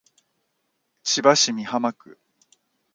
[1.03, 2.17] 千葉市美浜区